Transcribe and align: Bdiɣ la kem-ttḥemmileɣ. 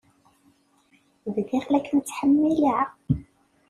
Bdiɣ 1.35 1.65
la 1.69 1.79
kem-ttḥemmileɣ. 1.87 2.87